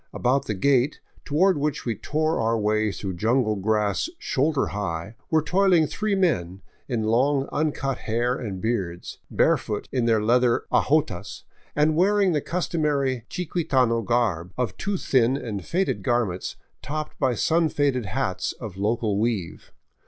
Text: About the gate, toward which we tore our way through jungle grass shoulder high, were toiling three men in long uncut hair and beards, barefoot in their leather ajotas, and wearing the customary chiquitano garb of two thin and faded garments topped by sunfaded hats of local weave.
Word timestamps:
About 0.13 0.45
the 0.47 0.55
gate, 0.55 0.99
toward 1.25 1.59
which 1.59 1.85
we 1.85 1.93
tore 1.95 2.39
our 2.39 2.57
way 2.57 2.91
through 2.91 3.13
jungle 3.13 3.55
grass 3.55 4.09
shoulder 4.17 4.69
high, 4.69 5.13
were 5.29 5.43
toiling 5.43 5.85
three 5.85 6.15
men 6.15 6.63
in 6.87 7.03
long 7.03 7.47
uncut 7.51 7.99
hair 7.99 8.33
and 8.35 8.59
beards, 8.59 9.19
barefoot 9.29 9.87
in 9.91 10.05
their 10.05 10.19
leather 10.19 10.65
ajotas, 10.71 11.43
and 11.75 11.95
wearing 11.95 12.31
the 12.31 12.41
customary 12.41 13.27
chiquitano 13.29 14.03
garb 14.03 14.51
of 14.57 14.75
two 14.75 14.97
thin 14.97 15.37
and 15.37 15.65
faded 15.67 16.01
garments 16.01 16.55
topped 16.81 17.19
by 17.19 17.35
sunfaded 17.35 18.07
hats 18.07 18.53
of 18.53 18.77
local 18.77 19.19
weave. 19.19 19.71